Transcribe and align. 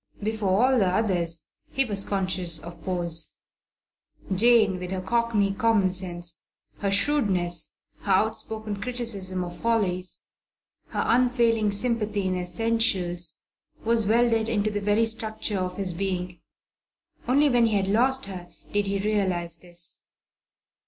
Before 0.23 0.65
all 0.65 0.79
the 0.79 0.87
others 0.87 1.43
he 1.69 1.85
was 1.85 2.05
conscious 2.05 2.57
of 2.57 2.83
pose. 2.83 3.35
Jane, 4.33 4.79
with 4.79 4.89
her 4.89 4.99
cockney 4.99 5.53
common 5.53 5.91
sense, 5.91 6.39
her 6.79 6.89
shrewdness, 6.89 7.73
her 7.99 8.11
outspoken 8.13 8.81
criticism 8.81 9.43
of 9.43 9.61
follies, 9.61 10.23
her 10.87 11.03
unfailing 11.05 11.71
sympathy 11.71 12.25
in 12.25 12.35
essentials, 12.35 13.43
was 13.85 14.07
welded 14.07 14.49
into 14.49 14.71
the 14.71 14.81
very 14.81 15.05
structure 15.05 15.59
of 15.59 15.77
his 15.77 15.93
being. 15.93 16.41
Only 17.27 17.47
when 17.47 17.65
he 17.67 17.75
had 17.75 17.87
lost 17.87 18.25
her 18.25 18.51
did 18.71 18.87
he 18.87 18.97
realize 18.97 19.57
this. 19.57 20.07